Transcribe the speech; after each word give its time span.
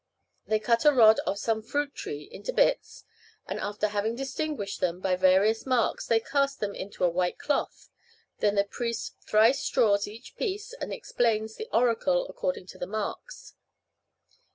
They 0.47 0.57
cut 0.57 0.83
a 0.83 0.91
rod 0.91 1.19
off 1.27 1.37
some 1.37 1.61
fruit 1.61 1.93
tree 1.93 2.27
into 2.31 2.51
bits, 2.51 3.05
and 3.45 3.59
after 3.59 3.87
having 3.89 4.15
distinguished 4.15 4.79
them 4.81 4.99
by 4.99 5.15
various 5.15 5.63
marks, 5.67 6.07
they 6.07 6.19
cast 6.19 6.59
them 6.59 6.73
into 6.73 7.03
a 7.03 7.09
white 7.11 7.37
cloth.... 7.37 7.87
Then 8.39 8.55
the 8.55 8.63
priest 8.63 9.13
thrice 9.21 9.69
draws 9.69 10.07
each 10.07 10.35
piece, 10.37 10.73
and 10.73 10.91
explains 10.91 11.53
the 11.55 11.69
oracle 11.71 12.25
according 12.29 12.65
to 12.69 12.79
the 12.79 12.87
marks." 12.87 13.53